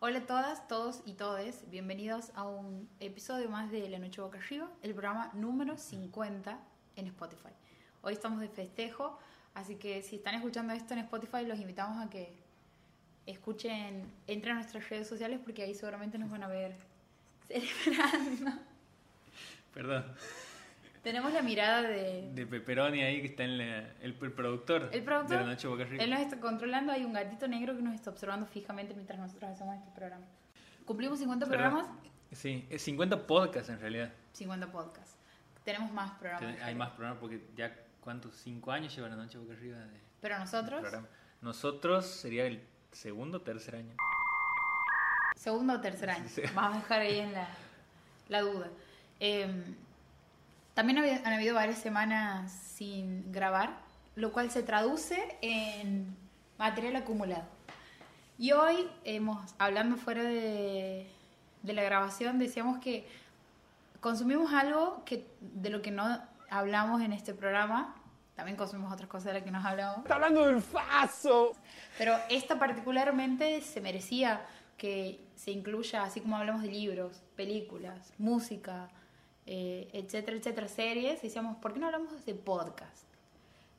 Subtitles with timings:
[0.00, 1.68] Hola a todas, todos y todes.
[1.70, 6.56] Bienvenidos a un episodio más de La Noche Boca Arriba, el programa número 50
[6.94, 7.48] en Spotify.
[8.02, 9.18] Hoy estamos de festejo,
[9.54, 12.32] así que si están escuchando esto en Spotify, los invitamos a que
[13.26, 16.76] escuchen, entren a nuestras redes sociales porque ahí seguramente nos van a ver
[17.48, 18.52] celebrando.
[19.74, 20.14] Perdón.
[21.02, 22.30] Tenemos la mirada de...
[22.34, 24.90] De Pepperoni ahí que está en la- el, el productor.
[24.92, 26.02] El productor, De la noche boca arriba.
[26.04, 29.50] Él nos está controlando, hay un gatito negro que nos está observando fijamente mientras nosotros
[29.50, 30.24] hacemos este programa.
[30.84, 31.88] Cumplimos 50 Pero- programas,
[32.32, 34.12] Sí, es 50 podcasts en realidad.
[34.32, 35.16] 50 podcasts.
[35.64, 36.60] Tenemos más programas.
[36.62, 38.34] Hay más programas porque ya, ¿cuántos?
[38.36, 40.84] ¿Cinco años lleva la noche boca arriba de, Pero nosotros?
[41.40, 43.94] Nosotros sería el segundo o tercer año.
[45.36, 46.26] segundo o tercer año.
[46.54, 47.48] Vamos a dejar ahí en la,
[48.28, 48.68] la duda.
[49.20, 49.46] Eh,
[50.78, 53.80] también han habido varias semanas sin grabar,
[54.14, 56.16] lo cual se traduce en
[56.56, 57.42] material acumulado.
[58.38, 61.10] Y hoy hemos, hablando fuera de,
[61.64, 63.08] de la grabación, decíamos que
[63.98, 67.96] consumimos algo que de lo que no hablamos en este programa.
[68.36, 69.98] También consumimos otras cosas de las que nos hablamos.
[70.04, 71.56] Está hablando del faso.
[71.98, 78.90] Pero esta particularmente se merecía que se incluya, así como hablamos de libros, películas, música,
[79.50, 83.06] eh, etcétera, etcétera, series, decíamos, ¿por qué no hablamos de podcast?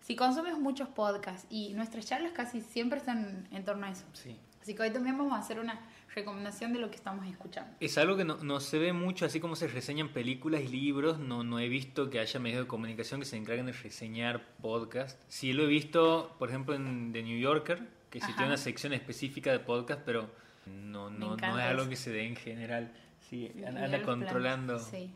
[0.02, 4.06] Si consumes muchos podcasts y nuestras charlas casi siempre están en torno a eso.
[4.14, 4.36] Sí.
[4.64, 5.80] Así que hoy también vamos a hacer una
[6.16, 7.72] recomendación de lo que estamos escuchando.
[7.80, 11.20] Es algo que no, no se ve mucho, así como se reseñan películas y libros,
[11.20, 15.22] no, no he visto que haya medios de comunicación que se encarguen de reseñar podcast.
[15.28, 18.36] Sí lo he visto, por ejemplo, en The New Yorker, que sí Ajá.
[18.38, 20.31] tiene una sección específica de podcast, pero
[20.66, 22.92] no, no, no es algo que se dé en general.
[23.30, 25.11] Sí, anda controlando, Sí.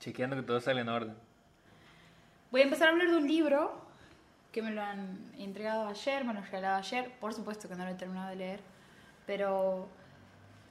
[0.00, 1.14] Chequeando que todo salga en orden.
[2.50, 3.80] Voy a empezar a hablar de un libro
[4.52, 7.12] que me lo han entregado ayer, me lo han regalado ayer.
[7.20, 8.60] Por supuesto que no lo he terminado de leer,
[9.26, 9.88] pero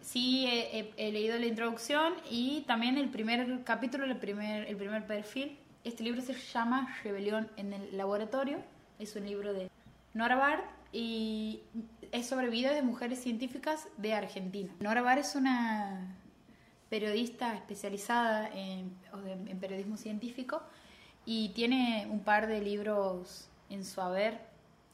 [0.02, 4.75] sí he, he- he leído la introducción y también el primer capítulo, el primer, el
[4.78, 5.59] primer perfil.
[5.84, 8.57] Este libro se llama Rebelión en el Laboratorio.
[9.00, 9.69] Es un libro de
[10.13, 11.62] Nora Bard y
[12.12, 14.74] es sobre vidas de mujeres científicas de Argentina.
[14.80, 16.16] Nora Bard es una
[16.90, 18.96] periodista especializada en,
[19.59, 20.62] periodismo científico
[21.25, 24.40] y tiene un par de libros en su haber,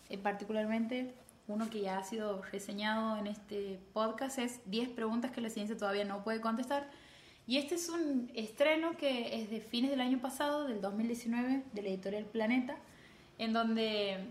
[0.10, 1.14] eh, particularmente
[1.48, 5.78] uno que ya ha sido reseñado en este podcast es 10 preguntas que la ciencia
[5.78, 6.90] todavía no puede contestar.
[7.46, 11.82] Y este es un estreno que es de fines del año pasado, del 2019, de
[11.82, 12.78] la editorial Planeta,
[13.38, 14.30] en donde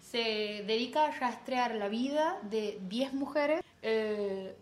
[0.00, 3.62] se dedica a rastrear la vida de 10 mujeres.
[3.82, 4.56] Eh,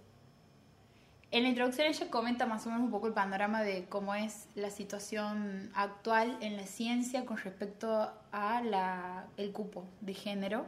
[1.30, 4.48] en la introducción ella comenta más o menos un poco el panorama de cómo es
[4.54, 10.64] la situación actual en la ciencia con respecto a la, el cupo de género.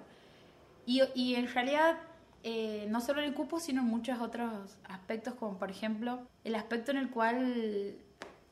[0.84, 1.96] Y, y en realidad
[2.42, 6.54] eh, no solo en el cupo, sino en muchos otros aspectos, como por ejemplo el
[6.54, 7.96] aspecto en el cual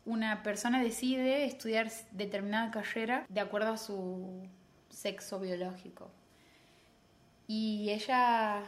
[0.05, 4.47] una persona decide estudiar determinada carrera de acuerdo a su
[4.89, 6.11] sexo biológico.
[7.47, 8.63] Y ella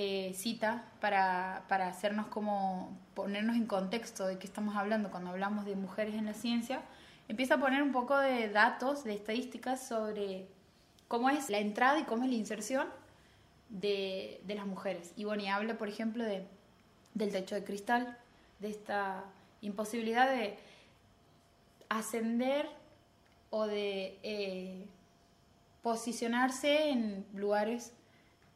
[0.00, 5.64] eh, cita para, para hacernos como ponernos en contexto de qué estamos hablando cuando hablamos
[5.64, 6.82] de mujeres en la ciencia,
[7.26, 10.46] empieza a poner un poco de datos, de estadísticas sobre
[11.08, 12.86] cómo es la entrada y cómo es la inserción
[13.70, 15.12] de, de las mujeres.
[15.16, 16.46] Y bueno, y habla, por ejemplo, de,
[17.14, 18.16] del techo de cristal,
[18.60, 19.24] de esta
[19.62, 20.58] imposibilidad de
[21.88, 22.68] ascender
[23.50, 24.86] o de eh,
[25.82, 27.94] posicionarse en lugares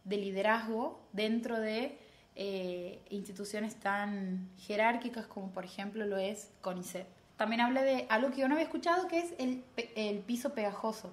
[0.04, 1.98] de liderazgo dentro de
[2.34, 7.06] eh, instituciones tan jerárquicas como por ejemplo lo es CONICET.
[7.36, 9.64] También habla de algo que yo no había escuchado que es el,
[9.96, 11.12] el piso pegajoso,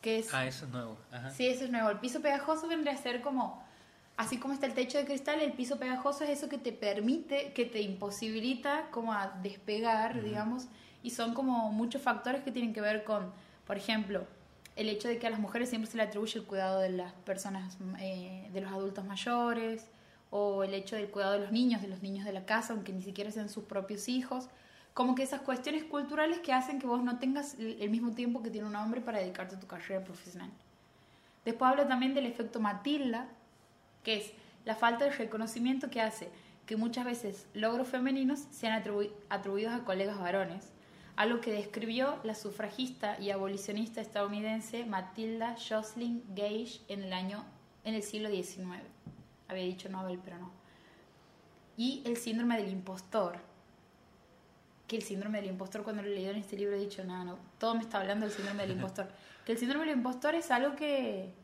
[0.00, 0.98] que es Ah, eso es nuevo.
[1.10, 1.30] Ajá.
[1.30, 1.88] Sí, eso es nuevo.
[1.88, 3.62] El piso pegajoso vendría a ser como,
[4.16, 7.52] así como está el techo de cristal, el piso pegajoso es eso que te permite,
[7.52, 10.66] que te imposibilita como a despegar, digamos,
[11.02, 13.32] y son como muchos factores que tienen que ver con,
[13.66, 14.26] por ejemplo,
[14.76, 17.12] el hecho de que a las mujeres siempre se le atribuye el cuidado de las
[17.12, 19.86] personas, eh, de los adultos mayores,
[20.30, 22.92] o el hecho del cuidado de los niños, de los niños de la casa, aunque
[22.92, 24.48] ni siquiera sean sus propios hijos.
[24.94, 28.50] Como que esas cuestiones culturales que hacen que vos no tengas el mismo tiempo que
[28.50, 30.50] tiene un hombre para dedicarte a tu carrera profesional.
[31.44, 33.26] Después habla también del efecto Matilda,
[34.04, 34.32] que es
[34.64, 36.28] la falta de reconocimiento que hace
[36.66, 40.68] que muchas veces logros femeninos sean atribu- atribuidos a colegas varones,
[41.16, 47.44] algo que describió la sufragista y abolicionista estadounidense Matilda Jocelyn Gage en el año
[47.84, 48.82] en el siglo XIX.
[49.48, 50.50] Había dicho Nobel, pero no.
[51.76, 53.38] Y el síndrome del impostor,
[54.86, 57.24] que el síndrome del impostor cuando lo he leído en este libro he dicho, nada,
[57.24, 59.08] no, todo me está hablando del síndrome del impostor.
[59.44, 61.34] Que el síndrome del impostor es algo que,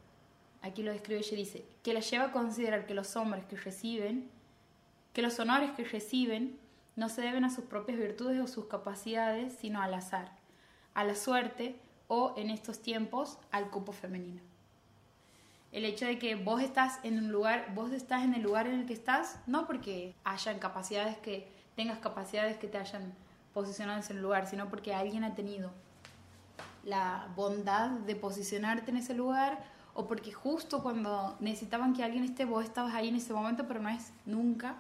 [0.62, 4.30] aquí lo describe ella, dice, que la lleva a considerar que los hombres que reciben
[5.18, 6.56] que los honores que reciben
[6.98, 10.32] no se deben a sus propias virtudes o sus capacidades, sino al azar,
[10.94, 11.78] a la suerte
[12.08, 14.42] o, en estos tiempos, al cupo femenino.
[15.70, 18.80] El hecho de que vos estás en un lugar, vos estás en el lugar en
[18.80, 23.14] el que estás, no porque hayan capacidades que tengas capacidades que te hayan
[23.54, 25.70] posicionado en ese lugar, sino porque alguien ha tenido
[26.82, 29.62] la bondad de posicionarte en ese lugar
[29.94, 33.78] o porque justo cuando necesitaban que alguien esté, vos estabas ahí en ese momento, pero
[33.78, 34.78] no es nunca,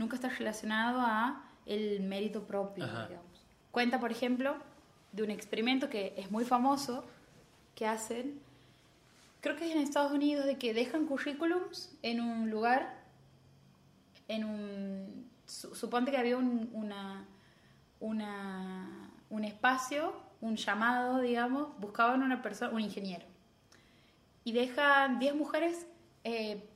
[0.00, 3.06] nunca está relacionado a el mérito propio, Ajá.
[3.06, 3.46] digamos.
[3.70, 4.56] Cuenta, por ejemplo,
[5.12, 7.04] de un experimento que es muy famoso
[7.74, 8.40] que hacen,
[9.40, 12.98] creo que es en Estados Unidos, de que dejan currículums en un lugar,
[14.28, 17.26] en un, su- suponte que había un, una,
[18.00, 23.24] una, un espacio, un llamado, digamos, buscaban una persona, un ingeniero.
[24.44, 25.86] Y dejan 10 mujeres,
[26.24, 26.68] eh,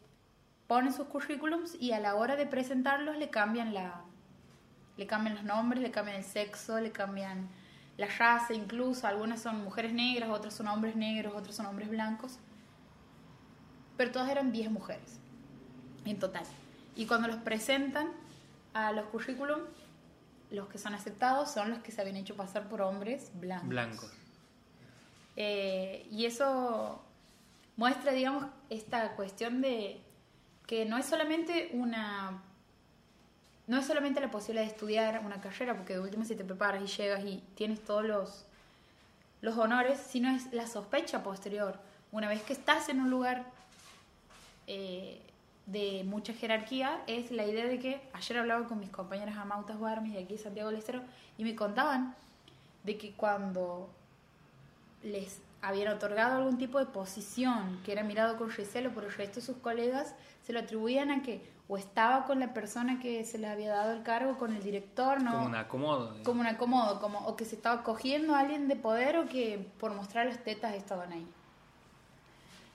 [0.75, 4.03] ponen sus currículums y a la hora de presentarlos le cambian la
[4.97, 7.49] le cambian los nombres, le cambian el sexo, le cambian
[7.97, 12.41] la raza incluso, algunas son mujeres negras, otras son hombres negros, otros son hombres blancos.
[13.97, 15.21] Pero todas eran 10 mujeres
[16.07, 16.45] en total.
[16.97, 18.09] Y cuando los presentan
[18.73, 19.61] a los currículum,
[20.51, 23.69] los que son aceptados son los que se habían hecho pasar por hombres blancos.
[23.69, 24.13] Blancos.
[25.37, 27.01] Eh, y eso
[27.77, 30.04] muestra, digamos, esta cuestión de
[30.67, 32.43] que no es solamente una.
[33.67, 36.83] No es solamente la posibilidad de estudiar una carrera, porque de última si te preparas
[36.83, 38.45] y llegas y tienes todos los,
[39.41, 41.79] los honores, sino es la sospecha posterior.
[42.13, 43.47] Una vez que estás en un lugar
[44.67, 45.21] eh,
[45.67, 50.13] de mucha jerarquía, es la idea de que ayer hablaba con mis compañeras Amautas Guarmes
[50.13, 51.03] y aquí Santiago del Estero
[51.39, 52.15] y me contaban
[52.83, 53.89] de que cuando
[55.03, 59.41] les habían otorgado algún tipo de posición que era mirado con recelo por el resto
[59.41, 63.39] de sus colegas, se lo atribuían a que o estaba con la persona que se
[63.39, 65.33] les había dado el cargo, con el director, ¿no?
[65.33, 66.23] Como un acomodo.
[66.23, 69.67] como un acomodo, como, o que se estaba cogiendo a alguien de poder o que
[69.81, 71.27] por mostrar las tetas estaban ahí.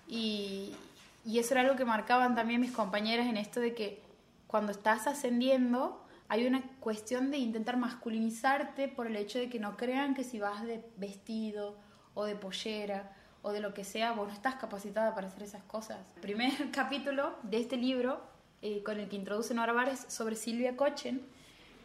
[0.08, 0.76] Y,
[1.24, 4.02] y eso era algo que marcaban también mis compañeras en esto de que
[4.48, 9.78] cuando estás ascendiendo hay una cuestión de intentar masculinizarte por el hecho de que no
[9.78, 11.76] crean que si vas de vestido
[12.20, 13.12] o de pollera
[13.42, 15.98] o de lo que sea, vos no estás capacitada para hacer esas cosas.
[16.16, 18.22] El primer capítulo de este libro,
[18.62, 21.22] eh, con el que introduce Nora Vares, sobre Silvia Cochen,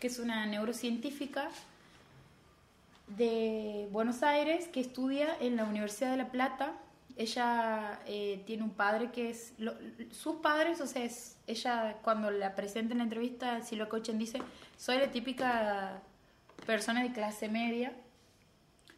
[0.00, 1.48] que es una neurocientífica
[3.06, 6.72] de Buenos Aires que estudia en la Universidad de La Plata.
[7.16, 9.54] Ella eh, tiene un padre que es...
[10.10, 11.08] sus padres, o sea,
[11.46, 14.42] ella cuando la presenta en la entrevista, Silvia Cochen dice,
[14.76, 16.02] soy la típica
[16.66, 17.92] persona de clase media,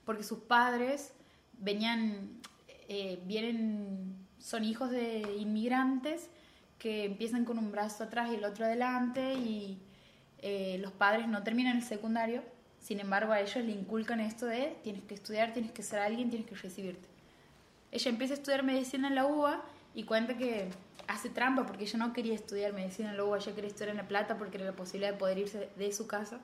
[0.06, 1.12] porque sus padres
[1.58, 2.40] venían,
[2.88, 6.28] eh, vienen, son hijos de inmigrantes
[6.78, 9.80] que empiezan con un brazo atrás y el otro adelante y
[10.38, 12.42] eh, los padres no terminan el secundario,
[12.78, 16.30] sin embargo a ellos le inculcan esto de tienes que estudiar, tienes que ser alguien,
[16.30, 17.08] tienes que recibirte.
[17.90, 19.64] Ella empieza a estudiar medicina en la UBA
[19.94, 20.68] y cuenta que
[21.08, 23.96] hace trampa porque ella no quería estudiar medicina en la UBA, ella quería estudiar en
[23.96, 26.40] La Plata porque era la posibilidad de poder irse de su casa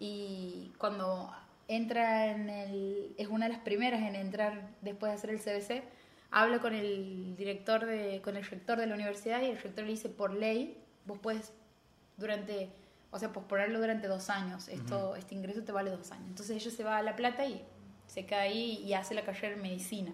[0.00, 1.32] y cuando
[1.76, 5.84] entra en el es una de las primeras en entrar después de hacer el CBC
[6.30, 9.90] habla con el director de con el rector de la universidad y el rector le
[9.90, 11.52] dice por ley vos puedes
[12.16, 12.70] durante
[13.10, 14.68] o sea posponerlo durante dos años.
[14.68, 17.62] Esto este ingreso te vale dos años entonces ella se va a la plata y
[18.06, 20.12] se queda ahí y hace la carrera en medicina.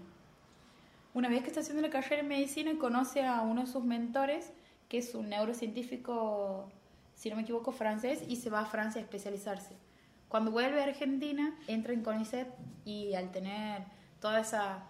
[1.15, 4.53] Una vez que está haciendo la carrera en medicina conoce a uno de sus mentores
[4.89, 6.71] que es un neurocientífico
[7.19, 9.75] si no me equivoco, francés y se va a Francia a especializarse.
[10.29, 12.49] Cuando vuelve a Argentina, entra en CONICET
[12.85, 13.83] y al tener
[14.21, 14.81] toda esa,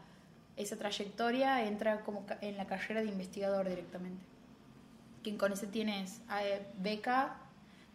[0.57, 4.25] esa trayectoria, entra como en la carrera de investigador directamente.
[5.23, 7.37] Que en CONICET tienes eh, beca,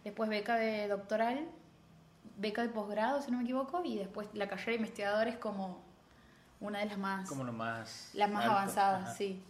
[0.04, 1.44] después beca de doctoral,
[2.38, 5.82] beca de posgrado, si no me equivoco, y después la carrera de investigador es como
[6.60, 8.10] una de las más Como lo más.
[8.14, 8.56] las más alto.
[8.56, 9.14] avanzadas, Ajá.
[9.14, 9.42] sí.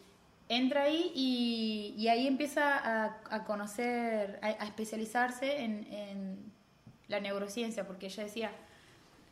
[0.48, 6.52] Entra ahí y, y ahí empieza a, a conocer, a, a especializarse en, en
[7.08, 8.52] la neurociencia, porque ella decía,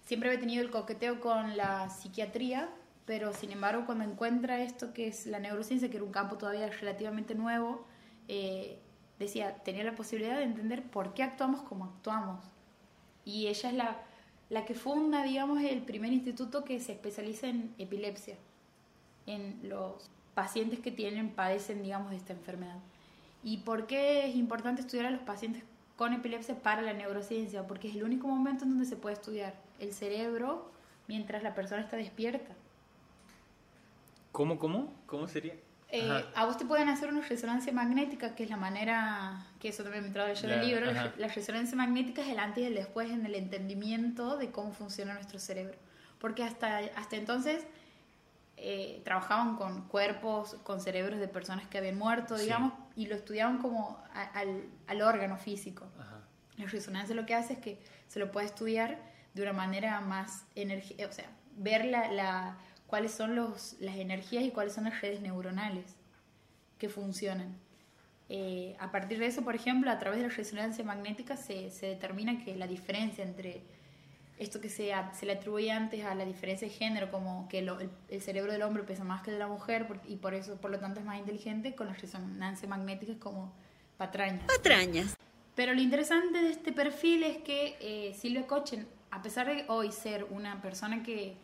[0.04, 2.68] siempre había tenido el coqueteo con la psiquiatría,
[3.06, 6.68] pero sin embargo cuando encuentra esto que es la neurociencia, que era un campo todavía
[6.68, 7.84] relativamente nuevo,
[8.28, 8.78] eh,
[9.18, 12.44] decía, tenía la posibilidad de entender por qué actuamos como actuamos.
[13.24, 13.96] Y ella es la,
[14.50, 18.36] la que funda, digamos, el primer instituto que se especializa en epilepsia
[19.26, 22.78] en los pacientes que tienen, padecen, digamos, de esta enfermedad.
[23.44, 25.62] ¿Y por qué es importante estudiar a los pacientes
[25.96, 27.66] con epilepsia para la neurociencia?
[27.66, 30.70] Porque es el único momento en donde se puede estudiar el cerebro
[31.08, 32.52] mientras la persona está despierta.
[34.32, 34.92] ¿Cómo, cómo?
[35.06, 35.54] ¿Cómo sería?
[35.90, 39.82] Eh, a vos te pueden hacer una resonancia magnética, que es la manera, que eso
[39.82, 41.12] también me trae ayer La- el libro, la, ajá.
[41.18, 45.12] la resonancia magnética es el antes y el después en el entendimiento de cómo funciona
[45.12, 45.74] nuestro cerebro.
[46.18, 47.66] Porque hasta, hasta entonces
[48.56, 52.44] eh, trabajaban con cuerpos, con cerebros de personas que habían muerto, Sí.
[52.96, 55.86] Y lo estudiaban como a- al, al órgano físico.
[55.98, 56.20] Ajá.
[56.58, 58.98] La resonancia lo que hace es que se lo puede estudiar
[59.34, 64.44] de una manera más energía, o sea, ver la, la- cuáles son los, las energías
[64.44, 65.96] y cuáles son las redes neuronales
[66.78, 67.56] que funcionan.
[68.28, 71.86] Eh, a partir de eso, por ejemplo, a través de la resonancia magnética se, se
[71.86, 73.62] determina que la diferencia entre
[74.42, 77.80] esto que se, se le atribuye antes a la diferencia de género, como que lo-
[77.80, 80.34] el, el cerebro del hombre pesa más que el de la mujer por- y por
[80.34, 83.52] eso, por lo tanto, es más inteligente, con la resonancia magnética es como
[83.96, 84.46] patraña.
[84.46, 85.14] patrañas.
[85.54, 89.92] Pero lo interesante de este perfil es que eh, Silvia Cochen, a pesar de hoy
[89.92, 91.36] ser una persona que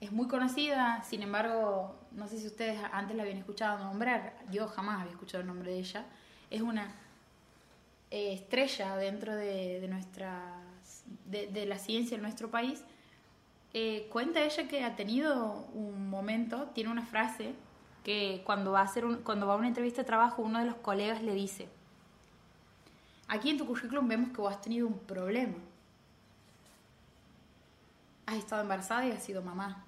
[0.00, 4.68] es muy conocida, sin embargo, no sé si ustedes antes la habían escuchado nombrar, yo
[4.68, 6.04] jamás había escuchado el nombre de ella,
[6.50, 6.94] es una
[8.10, 10.42] eh, estrella dentro de, de nuestras
[11.26, 12.82] de, de la ciencia en nuestro país.
[13.72, 17.54] Eh, cuenta ella que ha tenido un momento, tiene una frase
[18.04, 20.66] que cuando va a hacer un- cuando va a una entrevista de trabajo uno de
[20.66, 21.68] los colegas le dice
[23.26, 25.54] Aquí en tu currículum vemos que vos has tenido un problema.
[28.26, 29.84] Has estado embarazada y has sido mamá.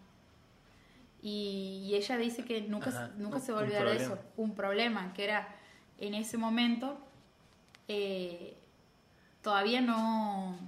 [1.23, 4.18] Y, y ella dice que nunca, Ajá, nunca un- se va a olvidar de eso.
[4.37, 5.49] Un problema, que era
[5.99, 6.99] en ese momento
[7.88, 8.56] eh,
[9.42, 10.58] todavía no,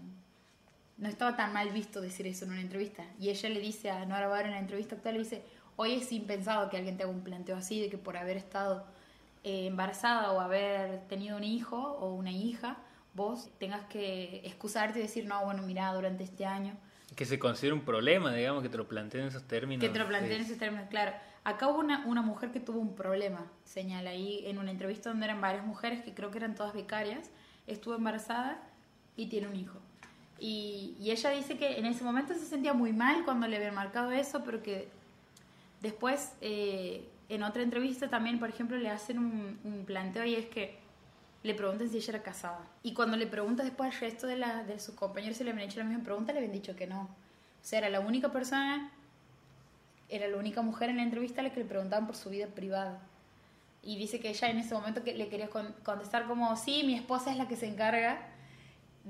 [0.99, 3.05] no estaba tan mal visto decir eso en una entrevista.
[3.19, 5.43] Y ella le dice a Nora Bar en la entrevista actual, le dice,
[5.77, 8.85] hoy es impensado que alguien te haga un planteo así, de que por haber estado
[9.45, 12.77] eh, embarazada o haber tenido un hijo o una hija,
[13.15, 16.77] vos tengas que excusarte y decir, no, bueno, mira, durante este año,
[17.17, 19.81] Que se considera un problema, digamos, que te lo planteen en esos términos.
[19.83, 21.13] que te lo planteen en es- esos términos, claro.
[21.45, 25.25] Acá hubo una, una mujer que tuvo un problema, señala ahí en una entrevista donde
[25.25, 27.31] eran varias mujeres, que creo que eran todas becarias,
[27.67, 28.61] estuvo embarazada
[29.17, 29.79] y tiene un hijo.
[30.41, 33.75] Y, y ella dice que en ese momento se sentía muy mal cuando le habían
[33.75, 34.89] marcado eso, pero que
[35.81, 40.47] después eh, en otra entrevista también, por ejemplo, le hacen un, un planteo y es
[40.47, 40.79] que
[41.43, 42.61] le preguntan si ella era casada.
[42.83, 45.69] Y cuando le pregunta después al resto de, la, de sus compañeros si le habían
[45.69, 47.03] hecho la misma pregunta, le habían dicho que no.
[47.03, 47.09] O
[47.65, 48.91] sea, era la única persona,
[50.09, 52.47] era la única mujer en la entrevista a la que le preguntaban por su vida
[52.47, 53.01] privada.
[53.83, 56.95] Y dice que ella en ese momento que le quería con- contestar como, sí, mi
[56.95, 58.21] esposa es la que se encarga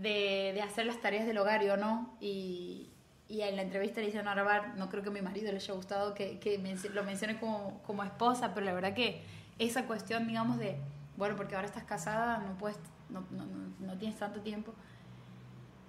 [0.00, 2.16] de, hacer las tareas del hogar, yo no.
[2.20, 2.90] Y,
[3.28, 5.50] y en la entrevista le dice a Nora Bar, no creo que a mi marido
[5.50, 6.58] le haya gustado que, que
[6.92, 9.22] lo mencione como, como esposa, pero la verdad que
[9.58, 10.76] esa cuestión, digamos, de,
[11.16, 12.78] bueno, porque ahora estás casada, no puedes,
[13.10, 13.44] no, no,
[13.80, 14.72] no tienes tanto tiempo.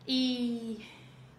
[0.05, 0.83] Y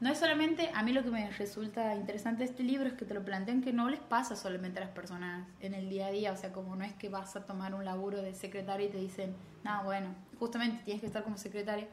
[0.00, 3.04] no es solamente, a mí lo que me resulta interesante de este libro es que
[3.04, 6.10] te lo plantean que no les pasa solamente a las personas en el día a
[6.10, 8.90] día, o sea, como no es que vas a tomar un laburo de secretaria y
[8.90, 11.86] te dicen, no, bueno, justamente tienes que estar como secretaria,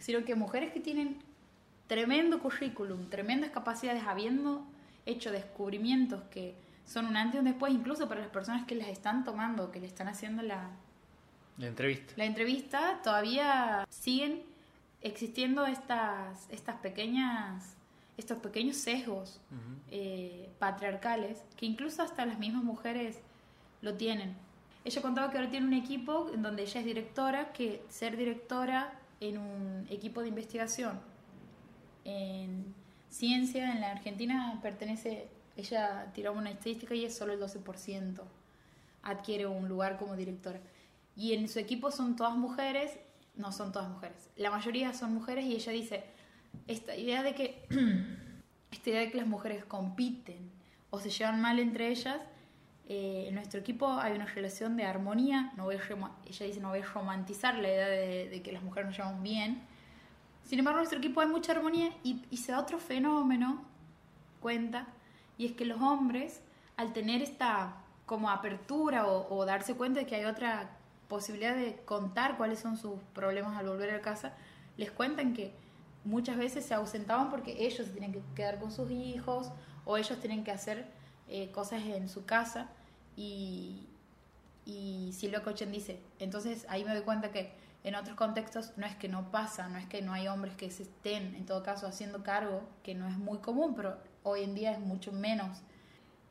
[0.00, 1.18] sino que mujeres que tienen
[1.86, 4.64] tremendo currículum, tremendas capacidades, habiendo
[5.06, 6.54] hecho descubrimientos que
[6.84, 9.78] son un antes y un después, incluso para las personas que las están tomando, que
[9.80, 10.70] le están haciendo la,
[11.58, 12.14] La entrevista.
[12.16, 14.42] la entrevista, todavía siguen
[15.02, 17.76] existiendo estas, estas pequeñas,
[18.16, 19.80] estos pequeños sesgos Ujú.
[19.90, 23.18] eh, patriarcales que incluso hasta las mismas mujeres
[23.82, 24.34] lo tienen.
[24.84, 28.92] Ella contaba que ahora tiene un equipo en donde ella es directora, que ser directora
[29.20, 30.98] en un equipo de investigación
[32.04, 32.74] en
[33.08, 38.22] ciencia en la Argentina pertenece, ella tiró una estadística y es solo el 12%
[39.02, 40.60] adquiere un lugar como directora.
[41.16, 42.98] Y en su equipo son todas mujeres,
[43.36, 46.04] no son todas mujeres, la mayoría son mujeres y ella dice,
[46.66, 47.66] esta idea de que,
[48.70, 50.50] esta idea de que las mujeres compiten
[50.90, 52.18] o se llevan mal entre ellas,
[52.92, 55.78] eh, en nuestro equipo hay una relación de armonía, no voy a
[56.26, 59.62] ella dice, no voy a romantizar la idea de, que las mujeres nos llevamos bien,
[60.42, 63.64] sin embargo, en nuestro equipo hay mucha armonía y, se da otro fenómeno,
[64.40, 64.88] cuenta,
[65.38, 66.42] y es que los hombres,
[66.76, 71.76] al tener esta como apertura o, o darse cuenta de que hay otra posibilidad de
[71.84, 74.32] contar cuáles son sus problemas al volver a casa,
[74.76, 75.54] les cuentan que
[76.02, 79.52] muchas veces se ausentaban porque ellos se tienen que quedar con sus hijos
[79.84, 80.86] o ellos tienen que hacer
[81.28, 82.68] eh, cosas en su casa
[83.16, 83.86] y,
[84.64, 87.52] y Silvia Cochen dice, entonces ahí me doy cuenta que
[87.82, 90.70] en otros contextos no es que no pasa, no es que no hay hombres que
[90.70, 94.54] se estén en todo caso haciendo cargo, que no es muy común, pero hoy en
[94.54, 95.58] día es mucho menos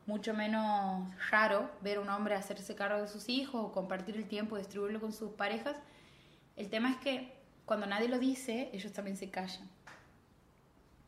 [0.06, 4.26] mucho menos raro ver a un hombre hacerse cargo de sus hijos o compartir el
[4.26, 5.76] tiempo, distribuirlo con sus parejas.
[6.56, 7.32] El tema es que
[7.64, 9.68] cuando nadie lo dice, ellos también se callan.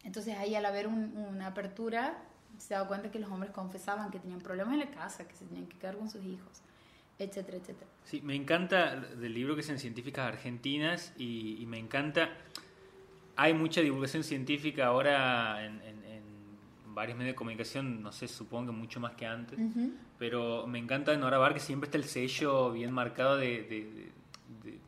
[0.04, 2.16] Entonces ahí al haber un- una apertura,
[2.58, 5.44] se da cuenta que los hombres confesaban que tenían problemas en la casa, que se
[5.46, 6.62] tenían que quedar con sus hijos.
[7.18, 7.86] etcétera, etcétera.
[8.04, 12.30] Sí, me encanta del libro que es en Científicas Argentinas y, y me encanta.
[13.36, 16.22] Hay mucha divulgación científica ahora en, en- en
[16.94, 19.58] varios medios de comunicación, no sé, supongo que mucho más que antes,
[20.18, 23.84] pero me encanta en Nora Bar que siempre está el sello bien marcado de, de,
[23.84, 24.12] de-
[24.70, 24.78] de-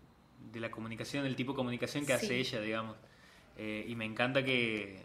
[0.53, 2.97] de la comunicación, del tipo de comunicación que hace ella, digamos.
[3.57, 5.03] Eh, y me encanta que,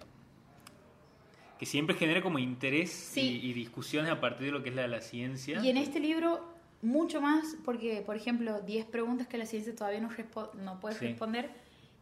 [1.59, 3.41] que siempre genere como interés Sí.
[3.43, 5.59] y, y discusiones a partir de lo que es la, la ciencia.
[5.63, 6.43] Y en este libro,
[6.81, 10.09] mucho más, porque, por ejemplo, 10 preguntas que la ciencia todavía no,
[10.63, 11.05] no puede Sí.
[11.07, 11.51] responder.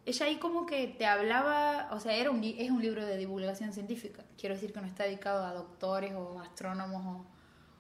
[0.06, 3.74] Ella ahí como que te hablaba, o sea, era un, es un libro de divulgación
[3.74, 4.24] científica.
[4.40, 7.26] Quiero decir que no está dedicado a doctores o astrónomos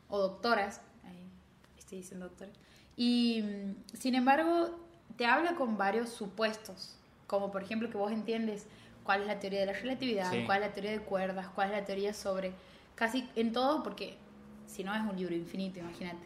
[0.10, 0.82] o, o doctoras.
[1.06, 1.30] Ahí
[1.78, 2.54] estoy diciendo doctores.
[2.98, 4.78] Y, mm, sin embargo,
[5.16, 6.98] te habla con varios supuestos.
[7.28, 8.68] Como, por ejemplo, que vos entiendes
[9.08, 10.44] cuál es la teoría de la relatividad, Sí.
[10.46, 12.52] cuál es la teoría de cuerdas, cuál es la teoría sobre...
[12.94, 14.18] Casi en todo, porque
[14.68, 16.26] si no es un libro infinito, imagínate.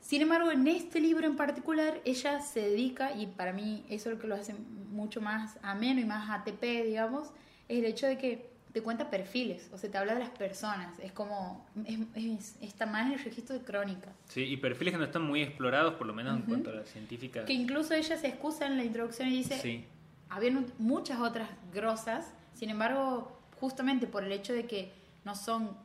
[0.00, 4.16] Sin embargo, en este libro en particular, ella se dedica, y para mí eso es
[4.16, 4.54] lo que lo hace
[4.90, 7.28] mucho más ameno y más ATP, digamos,
[7.68, 10.98] es el hecho de que te cuenta perfiles, o sea, te habla de las personas,
[10.98, 14.12] es como, es, es- está más en el registro de crónica.
[14.28, 16.48] Sí, y perfiles que no están muy explorados, por lo menos en Ujú.
[16.50, 17.46] cuanto a la científica.
[17.46, 19.84] Que incluso ella se excusa en la introducción y dice, Sí,
[20.28, 24.92] habían muchas otras grosas, sin embargo, justamente por el hecho de que
[25.24, 25.76] no son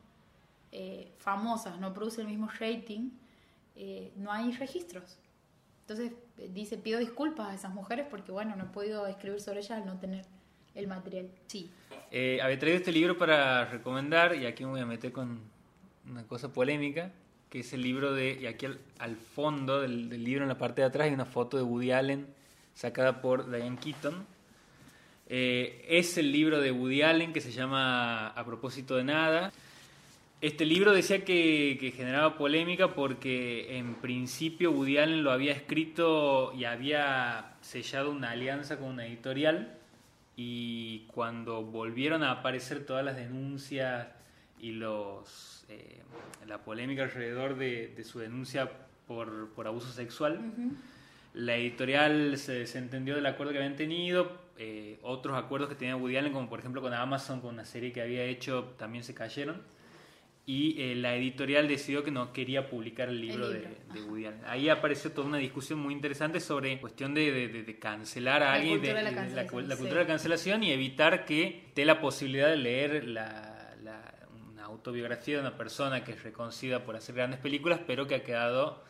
[0.72, 3.10] eh, famosas, no producen el mismo rating,
[3.76, 5.18] eh, no hay registros.
[5.82, 9.60] Entonces eh, dice, pido disculpas a esas mujeres porque, bueno, no he podido escribir sobre
[9.60, 10.24] ellas al no tener
[10.74, 11.28] el material.
[11.46, 11.70] Sí.
[12.10, 15.40] Eh, había traído este libro para recomendar, y aquí me voy a meter con
[16.08, 17.10] una cosa polémica,
[17.50, 20.58] que es el libro de, y aquí al, al fondo del, del libro, en la
[20.58, 22.26] parte de atrás, hay una foto de Woody Allen
[22.74, 24.26] sacada por Diane Keaton.
[25.28, 29.52] Eh, es el libro de Woody Allen que se llama A propósito de nada.
[30.40, 36.64] Este libro decía que, generaba polémica porque en principio Woody Allen lo había escrito y
[36.64, 39.78] había sellado una alianza con una editorial
[40.36, 44.08] y cuando volvieron a aparecer todas las denuncias
[44.60, 46.02] y los eh,
[46.46, 48.68] la polémica alrededor de, de su denuncia
[49.06, 50.40] por, por abuso sexual,
[51.34, 56.16] la editorial se desentendió del acuerdo que habían tenido, eh, otros acuerdos que tenía Woody
[56.16, 59.62] Allen, como por ejemplo con Amazon, con una serie que había hecho, también se cayeron.
[60.44, 64.26] Y eh, la editorial decidió que no quería publicar el libro, libro, de, de Woody
[64.26, 64.40] Allen.
[64.46, 68.52] Ahí apareció toda una discusión muy interesante sobre cuestión de, de- de- cancelar a La
[68.54, 69.56] alguien, cultura de la la, sí.
[69.56, 74.14] cultura de la cancelación y evitar que esté la posibilidad de leer la, la-
[74.50, 78.24] una autobiografía de una persona que es reconocida por hacer grandes películas, pero que ha
[78.24, 78.82] quedado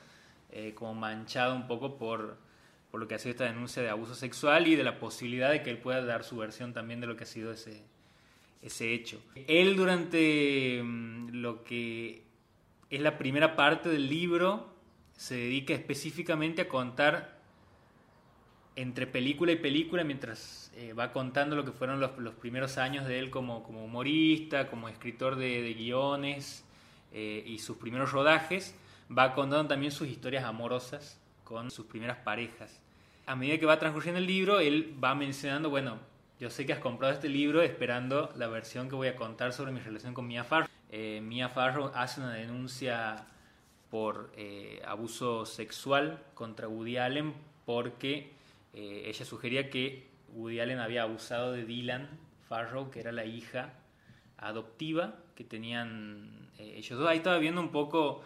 [0.53, 2.37] eh, como manchado un poco por,
[2.91, 5.63] por lo que ha sido esta denuncia de abuso sexual y de la posibilidad de
[5.63, 7.83] que él pueda dar su versión también de lo que ha sido ese,
[8.63, 9.21] ese hecho.
[9.49, 12.23] Él durante mm, lo que
[12.91, 14.71] es la primera parte del libro
[15.17, 17.41] se dedica específicamente a contar
[18.77, 23.19] entre película y película mientras eh, va contando lo que fueron los, primeros años de
[23.19, 26.65] él como, como humorista, como escritor de, de guiones
[27.13, 28.75] eh, y sus primeros rodajes,
[29.11, 32.81] va contando también sus historias amorosas con sus primeras parejas.
[33.27, 35.99] A medida que va transcurriendo el libro, él va mencionando, bueno,
[36.41, 39.71] yo sé que has comprado este libro esperando la versión que voy a contar sobre
[39.71, 40.69] mi relación con Mia Farrow.
[40.91, 43.27] Eh, Mia Farrow hace una denuncia
[43.91, 47.35] por eh, abuso sexual contra Woody Allen
[47.65, 48.33] porque
[48.73, 52.09] eh, ella sugería que Woody Allen había abusado de Dylan
[52.49, 53.75] Farrow, que era la hija
[54.37, 57.09] adoptiva que tenían ellos dos.
[57.09, 58.25] Ahí estaba viendo un poco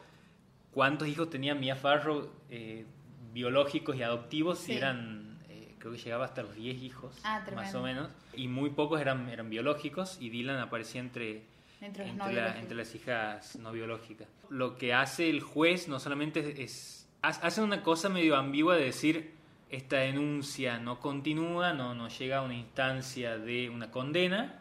[0.76, 2.84] cuántos hijos tenía Mia Farrow eh,
[3.32, 4.72] biológicos y adoptivos, Sí.
[4.72, 8.46] y eran, eh, creo que llegaba hasta los 10 hijos, Ah, más o menos, y
[8.48, 11.44] muy pocos eran, eran biológicos, y Dylan aparecía entre,
[11.80, 14.28] Entre la- las hijas no biológicas.
[14.50, 18.76] Lo que hace el juez no solamente es, es- ha- hace una cosa medio ambigua
[18.76, 19.32] de decir
[19.70, 24.60] esta denuncia no continúa, no, no llega a una instancia de una condena,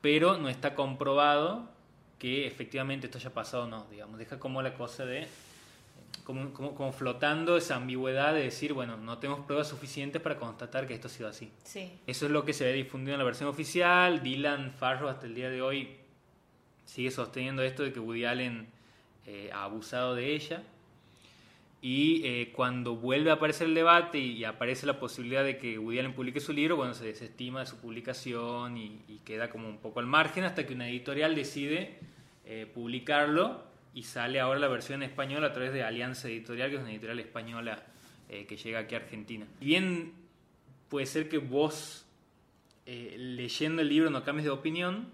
[0.00, 1.70] pero no está comprobado
[2.18, 5.26] que efectivamente esto haya pasado o no, digamos, deja como la cosa de
[6.24, 10.86] como, como, como flotando esa ambigüedad de decir, bueno, no tenemos pruebas suficientes para constatar
[10.86, 11.50] que esto ha sido así.
[11.62, 11.92] Sí.
[12.06, 14.22] Eso es lo que se ve difundido en la versión oficial.
[14.22, 15.96] Dylan Farrow hasta el día de hoy
[16.86, 18.66] sigue sosteniendo esto de que Woody Allen
[19.26, 20.62] eh, ha abusado de ella.
[21.82, 25.78] Y eh, cuando vuelve a aparecer el debate y, y aparece la posibilidad de que
[25.78, 29.68] Woody Allen publique su libro, bueno, se desestima de su publicación y, y queda como
[29.68, 31.98] un poco al margen hasta que una editorial decide
[32.46, 36.76] eh, publicarlo y sale ahora la versión en español a través de Alianza Editorial, que
[36.76, 37.82] es una editorial española
[38.28, 39.46] eh, que llega aquí a Argentina.
[39.60, 40.12] Si Bien,
[40.88, 42.04] puede ser que vos
[42.86, 45.08] eh, leyendo el libro no cambies de opinión,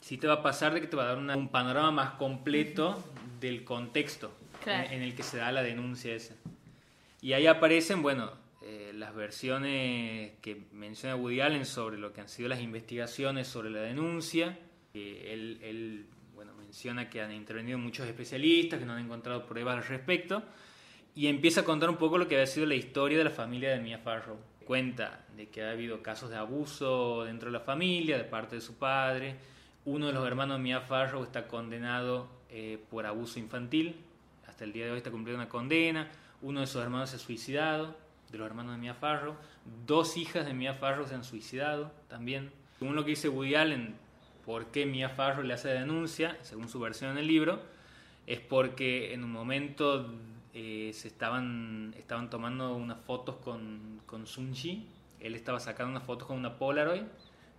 [0.00, 2.10] sí te va a pasar de que te va a dar una- un panorama más
[2.14, 3.02] completo
[3.40, 4.34] del contexto.
[4.62, 4.86] Claro.
[4.88, 6.34] en, en el que se da la denuncia esa.
[7.20, 12.30] Y ahí aparecen, bueno, eh, las versiones que menciona Woody Allen sobre lo que han
[12.30, 14.58] sido las investigaciones sobre la denuncia.
[14.94, 16.04] Bueno,
[16.74, 20.42] menciona que han intervenido muchos especialistas, que no han encontrado pruebas al respecto.
[21.14, 23.70] Y empieza a contar un poco lo que había sido la historia de la familia
[23.70, 24.36] de Mia Farrow.
[24.64, 28.60] Cuenta de que ha habido casos de abuso dentro de la familia, de parte de
[28.60, 29.36] su padre.
[29.84, 33.94] Uno de los hermanos de Mia Farrow está condenado eh, por abuso infantil.
[34.48, 36.10] Hasta el día de hoy está cumpliendo una condena.
[36.42, 37.96] Uno de sus hermanos se ha suicidado,
[38.32, 39.36] de los hermanos de Mia Farrow.
[39.86, 42.50] Dos hijas de Mia Farrow se han suicidado también.
[42.80, 43.94] Según lo que dice Woody Allen,
[44.44, 47.62] por qué Mia Farrow le hace denuncia, según su versión en el libro,
[48.26, 50.12] es porque en un momento
[50.52, 54.86] eh, se estaban, estaban tomando unas fotos con, con Sunji.
[55.20, 57.02] Él estaba sacando unas fotos con una Polaroid,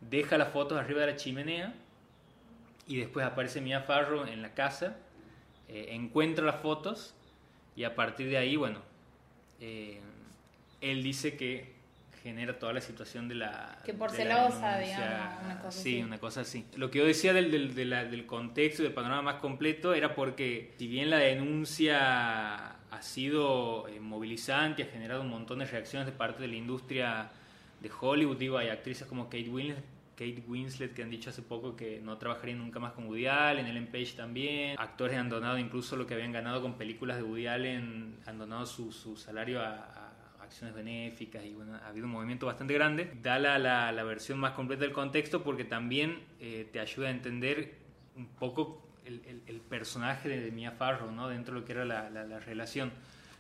[0.02, 1.74] deja las fotos arriba de la chimenea
[2.88, 4.98] y después aparece Mia Farrow en la casa,
[5.68, 7.16] eh, encuentra las fotos
[7.76, 8.80] y a partir de ahí, bueno,
[9.60, 10.00] eh,
[10.82, 11.75] él dice que
[12.26, 13.78] genera toda la situación de la...
[13.86, 16.04] Que por celosa, digamos, una cosa Sí, así.
[16.04, 16.66] una cosa así.
[16.76, 19.94] Lo que yo decía del, del, de la- del contexto y del panorama más completo
[19.94, 25.66] era porque si bien la denuncia ha sido eh, movilizante, ha generado un montón de
[25.66, 27.30] reacciones de parte de la industria
[27.80, 29.84] de Hollywood, digo, hay actrices como Kate Winslet,
[30.16, 33.68] Kate Winslet que han dicho hace poco que no trabajarían nunca más con Woody Allen,
[33.68, 37.48] Ellen Page también, actores han donado incluso lo que habían ganado con películas de Woody
[37.48, 40.05] Allen, han donado su, su salario a, a
[40.46, 43.12] acciones benéficas y bueno, ha habido un movimiento bastante grande.
[43.22, 47.12] Da la, la, la versión más completa del contexto porque también eh, te ayuda a
[47.12, 47.76] entender
[48.16, 51.28] un poco el, el- el personaje de Mia Farrow, ¿no?
[51.28, 52.92] Dentro de lo que era la- la relación.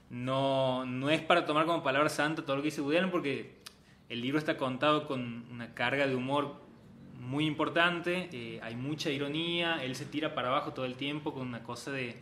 [0.09, 3.55] No, no es para tomar como palabra santa todo lo que dice Woody Allen porque
[4.09, 6.63] el libro está contado con una carga de humor
[7.19, 11.47] muy importante, eh, hay mucha ironía, él se tira para abajo todo el tiempo con
[11.47, 12.15] una cosa de,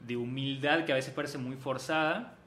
[0.00, 2.38] de humildad que a veces parece muy forzada.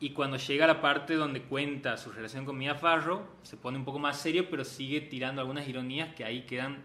[0.00, 3.76] Y cuando llega a la parte donde cuenta su relación con Mia Farrow, se pone
[3.76, 6.82] un poco más serio, pero sigue tirando algunas ironías que ahí quedan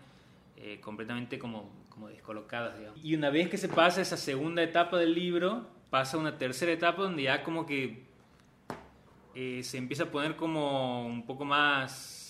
[0.57, 2.77] eh, completamente como, como descolocadas.
[2.77, 2.99] digamos.
[3.01, 7.03] Y una vez que se pasa esa segunda etapa del libro, pasa una tercera etapa
[7.03, 8.03] donde ya como que
[9.33, 12.24] eh, se empieza a poner como un poco más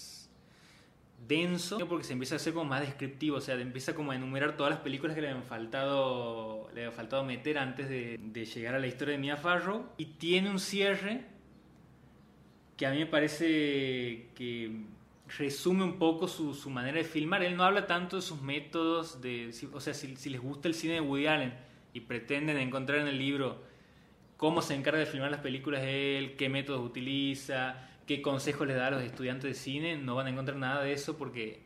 [1.27, 4.55] denso porque se empieza a hacer como más descriptivo, o sea, empieza como a enumerar
[4.57, 8.79] todas las películas que le habían faltado, le había faltado meter antes de, llegar a
[8.79, 11.25] la historia de Mia Farrow y tiene un cierre
[12.77, 14.81] que a mí me parece que
[15.37, 17.41] resume un poco su, su manera de filmar.
[17.43, 20.67] Él no habla tanto de sus métodos, de, si- o sea, si, si les gusta
[20.67, 21.53] el cine de Woody Allen
[21.93, 23.63] y pretenden encontrar en el libro
[24.37, 28.87] cómo se encarga de filmar las películas él, qué métodos utiliza, qué consejos le da
[28.87, 31.59] a los estudiantes de cine, no van a encontrar nada de eso porque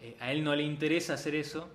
[0.00, 1.68] eh, a él no le interesa hacer eso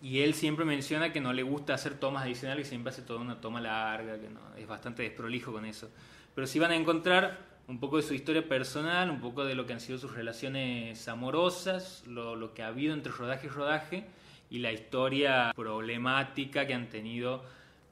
[0.00, 3.20] y él siempre menciona que no le gusta hacer tomas adicionales y siempre hace toda
[3.20, 5.90] una toma larga, que no, es bastante desprolijo con eso.
[6.34, 9.64] Pero sí van a encontrar un poco de su historia personal, un poco de lo
[9.64, 14.04] que han sido sus relaciones amorosas, lo, lo que ha habido entre rodaje y rodaje
[14.50, 17.42] y la historia problemática que han tenido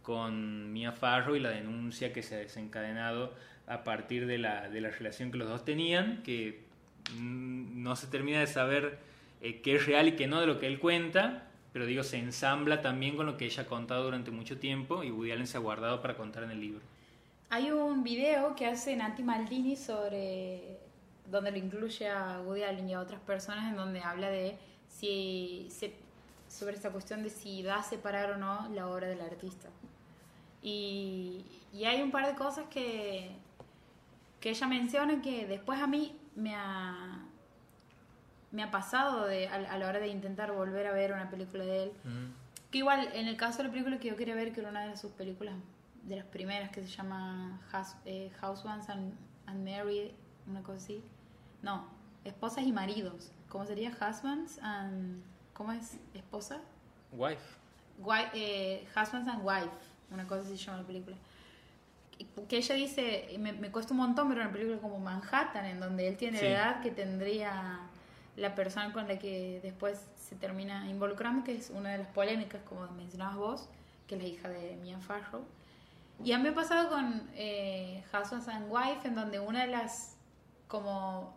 [0.03, 3.33] con Mia Farrow y la denuncia que se ha desencadenado
[3.66, 6.62] a partir de la, de la relación que los dos tenían, que
[7.16, 8.98] mm, no se termina de saber
[9.40, 12.18] eh, qué es real y qué no de lo que él cuenta, pero digo, se
[12.18, 15.57] ensambla también con lo que ella ha contado durante mucho tiempo y Woody Allen se
[15.57, 16.81] ha guardado para contar en el libro.
[17.51, 20.79] Hay un video que hace Nati Maldini sobre
[21.31, 24.57] donde lo incluye a Woody Allen y a otras personas en donde habla de
[24.88, 25.94] si se-
[26.48, 29.68] sobre esta cuestión de si da a separar o no la obra del artista.
[30.62, 33.31] Y, y hay un par de cosas que,
[34.42, 37.24] que ella menciona que después a mí me ha,
[38.50, 41.64] me ha pasado de, a, a la hora de intentar volver a ver una película
[41.64, 41.92] de él.
[42.70, 44.85] Que igual, en el caso de la película que yo quería ver, que era una
[44.87, 45.55] de sus películas,
[46.05, 49.14] de las primeras, que se llama House, eh, Housewives and,
[49.46, 50.11] and Married,
[50.46, 51.02] una cosa así.
[51.62, 51.87] No,
[52.24, 53.31] Esposas y Maridos.
[53.48, 53.90] ¿Cómo sería?
[53.90, 55.22] Husbands and...
[55.52, 55.98] ¿Cómo es?
[56.14, 56.61] ¿Esposa?
[57.12, 57.44] Wife.
[57.98, 59.70] Wi- eh, Husbands and Wife,
[60.11, 61.16] una cosa así se llama la película.
[62.49, 66.09] Que- ella dice, me, me cuesta un montón ver una película como Manhattan, en donde
[66.09, 66.45] él tiene Sí.
[66.45, 67.81] la edad que tendría
[68.37, 72.63] la persona con la que después se termina involucrando, que es una de las polémicas,
[72.63, 73.69] como mencionabas vos,
[74.07, 75.45] que es la hija de Mia Farrow.
[76.25, 80.17] Y a mí me ha pasado con eh, and Wife, en donde una de las,
[80.69, 81.35] como,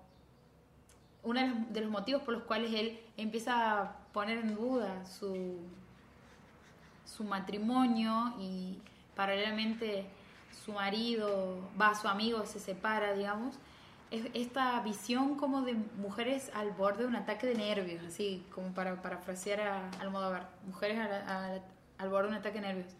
[1.23, 5.05] uno de los, de los motivos por los cuales él empieza a poner en duda
[5.05, 5.57] su,
[7.05, 8.79] su matrimonio y
[9.15, 10.05] paralelamente
[10.63, 13.55] su marido, va, su amigo se separa, digamos,
[14.11, 18.69] es esta visión como de mujeres al borde de un ataque de nervios, así como
[18.73, 21.61] para parafrasear a Almodóvar, mujeres al, al-
[21.97, 22.93] al borde de un ataque de nervios.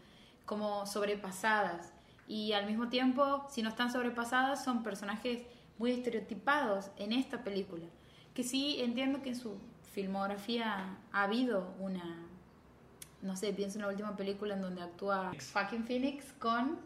[0.46, 1.92] como sobrepasadas.
[2.28, 5.44] Y al mismo tiempo, si no están sobrepasadas, son personajes
[5.80, 7.86] muy estereotipados en esta película.
[8.34, 9.58] Que sí entiendo que en su
[9.94, 12.26] filmografía ha habido una,
[13.22, 16.80] no sé, pienso en la última película en donde actúa Joaquin Phoenix con,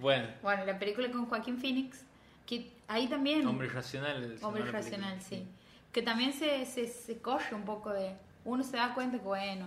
[0.00, 2.04] Bueno, bueno, la película con Joaquin Phoenix,
[2.46, 3.46] que ahí también...
[3.46, 4.38] Hombre Racional.
[4.42, 5.46] Hombre racional, película, sí.
[5.92, 8.14] Que también se, se, se coge un poco de...
[8.44, 9.66] Uno se da cuenta que, bueno,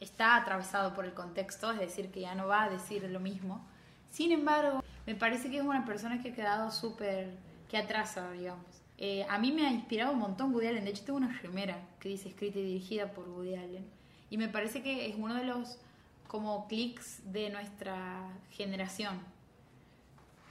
[0.00, 3.66] está atravesado por el contexto, es decir, que ya no va a decir lo mismo.
[4.10, 7.30] Sin embargo, me parece que es una persona que ha quedado súper...
[7.68, 8.64] que atrasa, digamos.
[8.98, 10.84] Eh, a mí me ha inspirado un montón Woody Allen.
[10.84, 13.84] De hecho, tengo una remera que dice escrita y dirigida por Woody Allen.
[14.30, 15.78] Y me parece que es uno de los
[16.36, 19.18] como clics de nuestra generación.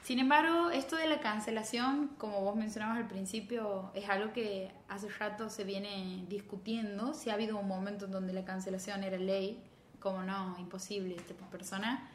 [0.02, 5.10] Sin embargo, esto de la cancelación, como vos mencionabas al principio, es algo que hace
[5.10, 7.14] rato se viene discutiendo.
[7.14, 9.62] Si ha habido un momento en donde la cancelación era ley,
[10.00, 12.10] como no, imposible, esta persona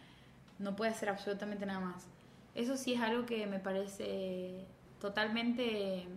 [0.58, 2.08] no puede hacer absolutamente nada más.
[2.56, 4.66] Eso sí es algo que me parece
[5.00, 6.08] totalmente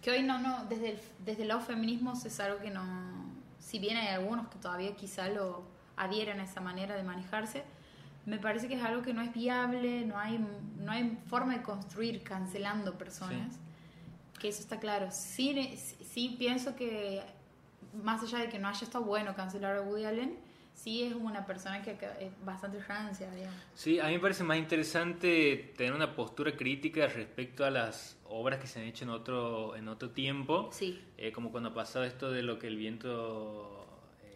[0.00, 2.84] que hoy no no desde el, desde el lado feminismo es algo que no
[3.58, 7.64] si bien hay algunos que todavía quizá lo adhieren a esa manera de manejarse
[8.26, 10.44] me parece que es algo que no es viable no hay
[10.78, 13.58] no hay forma de construir cancelando personas
[14.40, 15.08] que eso está claro.
[15.10, 17.22] Sí sí pienso que
[18.02, 20.38] más allá de que no haya estado bueno cancelar a Woody Allen
[20.72, 23.60] sí es una persona que es bastante rancia digamos.
[23.74, 28.58] Sí, a mí me parece más interesante tener una postura crítica respecto a las obras
[28.60, 30.98] que se han hecho en otro, en otro tiempo, sí.
[31.18, 33.79] eh, como cuando ha pasado esto de lo que el viento...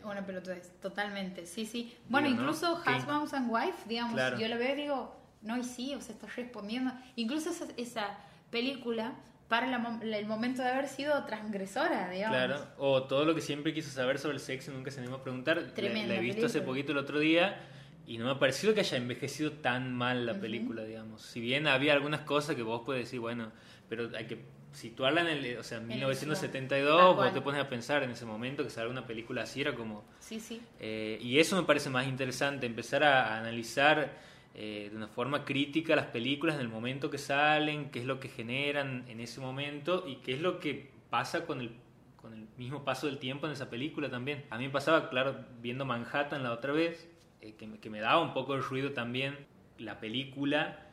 [0.05, 1.97] Una pelotudez, totalmente, sí, sí.
[2.09, 2.49] Bueno, Digo, ¿no?
[2.51, 4.39] incluso Que- Husbands and Wife, digamos, Claro.
[4.39, 6.93] yo lo veo y digo, no, y sí, o sea, está respondiendo.
[7.17, 8.19] Incluso esa, esa
[8.51, 9.15] película,
[9.49, 12.37] para la el momento de haber sido transgresora, digamos.
[12.37, 15.17] Claro, o todo lo que siempre quiso saber sobre el sexo y nunca se animó
[15.17, 15.73] a preguntar.
[15.75, 16.67] Tremenda La he visto hace película.
[16.67, 17.61] poquito el otro día
[18.07, 20.41] y no me ha parecido que haya envejecido tan mal la Ujú.
[20.43, 21.23] película, digamos.
[21.23, 23.53] Si bien había algunas cosas que vos puedes decir, bueno,
[23.89, 27.33] pero hay que situarla en el, o sea, en En el 1972, tal vos cual.
[27.33, 30.05] te pones a pensar en ese momento que salga una película así, era como...
[30.21, 30.61] Sí, sí.
[30.81, 34.19] Eh, y eso me parece más interesante, empezar a, a analizar
[34.55, 38.21] eh, de una forma crítica las películas en el momento que salen, qué es lo
[38.21, 41.71] que generan en ese momento y qué es lo que pasa con el,
[42.17, 44.45] con el mismo paso del tiempo en esa película también.
[44.51, 47.09] A mí me pasaba, claro, viendo Manhattan la otra vez,
[47.41, 49.37] eh, que, me- que me daba un poco de ruido también
[49.79, 50.84] la película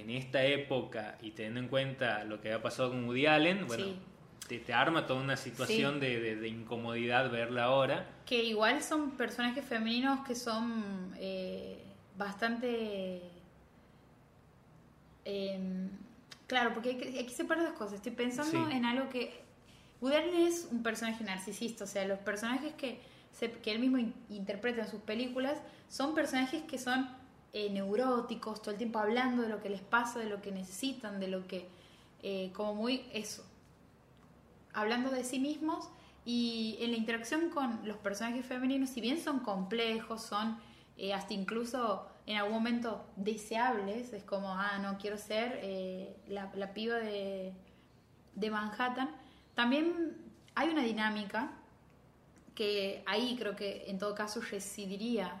[0.00, 3.84] en esta época y teniendo en cuenta lo que había pasado con Woody Allen, bueno,
[3.84, 3.96] Sí.
[4.48, 6.00] te, te arma toda una situación Sí.
[6.00, 8.06] de, de- de incomodidad verla ahora.
[8.26, 11.82] Que igual son personajes femeninos que son eh,
[12.16, 13.22] bastante...
[15.24, 15.58] eh,
[16.46, 17.94] claro, porque hay que, hay que separar dos cosas.
[17.94, 18.72] Estoy pensando Sí.
[18.76, 19.44] en algo que...
[20.00, 23.00] Woody Allen es un personaje narcisista, o sea, los personajes que,
[23.32, 27.08] se- que él mismo in- interpreta en sus películas son personajes que son
[27.52, 31.20] eh, neuróticos, todo el tiempo hablando de lo que les pasa, de lo que necesitan,
[31.20, 31.68] de lo que...
[32.22, 33.44] eh, como muy eso,
[34.72, 35.88] hablando de sí mismos
[36.24, 40.58] y en la interacción con los personajes femeninos, si bien son complejos, son
[40.96, 46.50] eh, hasta incluso en algún momento deseables, es como, ah, no, quiero ser eh, la,
[46.56, 47.52] la piba de,
[48.34, 49.08] de Manhattan,
[49.54, 50.16] también
[50.54, 51.52] hay una dinámica
[52.54, 55.40] que ahí creo que en todo caso residiría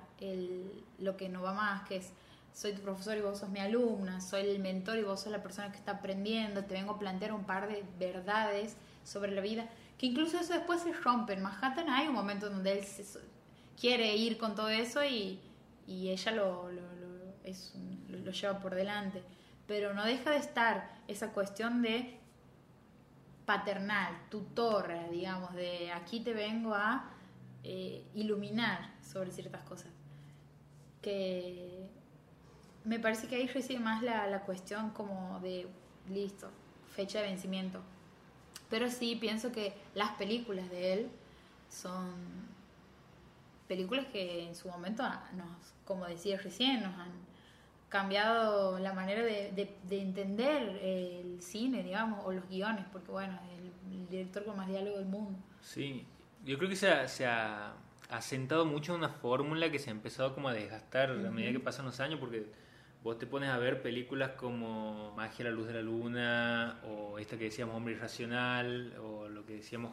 [0.98, 2.10] lo que no va más, que es
[2.52, 5.42] soy tu profesor y vos sos mi alumna, soy el mentor y vos sos la
[5.42, 9.68] persona que está aprendiendo, te vengo a plantear un par de verdades sobre la vida,
[9.98, 11.34] que incluso eso después se rompe.
[11.34, 13.20] En Manhattan hay un momento donde él se-
[13.78, 15.38] quiere ir con todo eso y,
[15.86, 17.74] y ella lo, lo, lo- es
[18.08, 19.22] lo- lleva por delante,
[19.66, 22.18] pero no deja de estar esa cuestión de
[23.44, 27.10] paternal, tutora, digamos, de aquí te vengo a
[27.62, 29.88] eh, iluminar sobre ciertas cosas.
[31.10, 31.88] Que
[32.84, 35.68] me parece que ahí reside más la, la cuestión como de,
[36.10, 36.48] listo,
[36.94, 37.80] fecha de vencimiento.
[38.68, 41.08] Pero sí pienso que las películas de él
[41.70, 42.10] son
[43.68, 45.46] películas que en su momento ah, nos,
[45.84, 47.12] como decía recién, nos han
[47.88, 53.38] cambiado la manera de, de- de entender el cine, digamos, o los guiones, porque bueno,
[53.56, 55.38] el, el director con más diálogo del mundo.
[55.60, 56.04] Sí,
[56.44, 57.72] yo creo que se ha, se ha
[58.10, 61.60] asentado mucho en una fórmula que se ha empezado como a desgastar a medida que
[61.60, 62.46] pasan los años, porque
[63.02, 67.18] vos te pones a ver películas como Magia a la luz de la luna, o
[67.18, 69.92] esta que decíamos Hombre Irracional, o lo que decíamos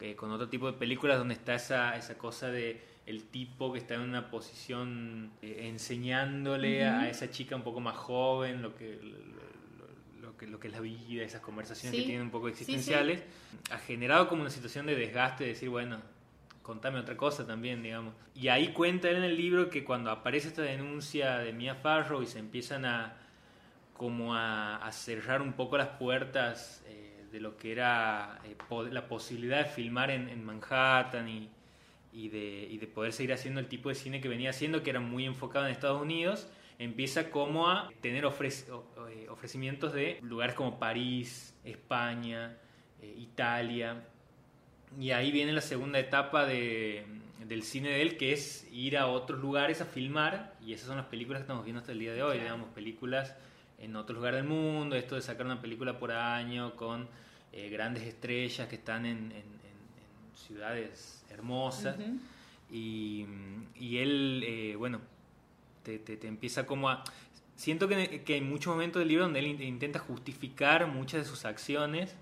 [0.00, 3.78] eh, con otro tipo de películas donde está esa, esa cosa de el tipo que
[3.78, 8.98] está en una posición eh, enseñándole a esa chica un poco más joven lo que
[9.02, 12.54] lo, lo que lo que es la vida, esas conversaciones que tienen un poco Sí,
[12.54, 12.62] sí.
[12.62, 13.22] existenciales,
[13.70, 16.00] ha generado como una situación de desgaste, de decir, bueno,
[16.62, 18.14] contame otra cosa también, digamos.
[18.34, 22.22] Y ahí cuenta él en el libro que cuando aparece esta denuncia de Mia Farrow
[22.22, 23.16] y se empiezan a
[23.94, 28.56] como a, cerrar un poco las puertas eh, de lo que era eh,
[28.90, 34.20] la posibilidad de filmar en, Manhattan y, de, poder seguir haciendo el tipo de cine
[34.20, 36.48] que venía haciendo, que era muy enfocado en Estados Unidos,
[36.78, 38.66] empieza como a tener ofrec-
[39.10, 42.56] eh, ofrecimientos de lugares como París, España,
[43.00, 44.02] Italia.
[45.00, 47.04] Y ahí viene la segunda etapa de,
[47.46, 50.96] del cine de él, que es ir a otros lugares a filmar, y esas son
[50.98, 52.42] las películas que estamos viendo hasta el día de hoy, Claro.
[52.44, 53.34] digamos, películas
[53.78, 57.08] en otro lugar del mundo, esto de sacar una película por año con
[57.52, 61.96] eh, grandes estrellas que están en, en- en- en ciudades hermosas.
[62.70, 63.26] Y,
[63.78, 65.00] y él, eh, bueno,
[65.82, 67.02] te, te- te empieza como a...
[67.56, 71.28] Siento que, que hay muchos momentos del libro donde él in- intenta justificar muchas de
[71.28, 72.14] sus acciones,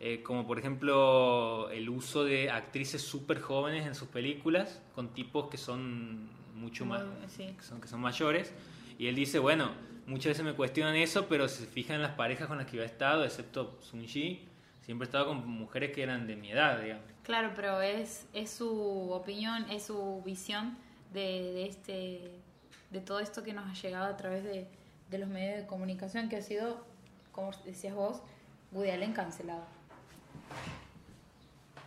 [0.00, 5.48] eh, como por ejemplo el uso de actrices súper jóvenes en sus películas, con tipos
[5.48, 7.54] que son mucho más, sí.
[7.56, 8.52] que son, que son mayores.
[8.98, 9.70] Y él dice, bueno,
[10.06, 12.78] muchas veces me cuestionan eso, pero si se fijan en las parejas con las que
[12.78, 14.48] yo he estado, excepto Sun Ji,
[14.82, 17.04] siempre he estado con mujeres que eran de mi edad, digamos.
[17.22, 20.76] Claro, pero es, es su opinión, es su visión
[21.12, 22.40] de, de este
[22.90, 24.66] de todo esto que nos ha llegado a través de,
[25.10, 26.84] de los medios de comunicación, que ha sido,
[27.32, 28.22] como decías vos,
[28.72, 29.64] Woody Allen cancelado.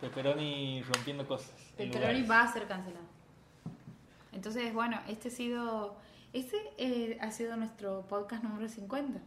[0.00, 1.52] Pepperoni rompiendo cosas.
[1.76, 3.04] Pepperoni va a ser cancelado.
[4.32, 5.96] Entonces, bueno, este ha sido,
[6.32, 9.20] este eh, ha sido nuestro podcast número 50.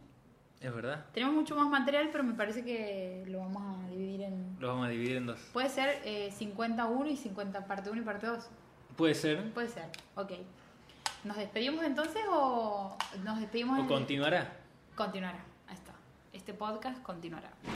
[0.60, 1.04] Es verdad.
[1.12, 4.56] Tenemos mucho más material, pero me parece que lo vamos a dividir en...
[4.58, 5.38] Lo vamos a dividir en dos.
[5.52, 8.48] Puede ser eh, 51 y 50, parte 1 y parte 2.
[8.96, 9.52] Puede ser.
[9.52, 9.84] Puede ser,
[10.16, 10.32] ok.
[11.24, 13.78] ¿Nos despedimos entonces o nos despedimos?
[13.78, 14.52] O en- continuará.
[14.96, 15.92] Continuará, ahí está.
[16.32, 17.50] Este podcast continuará.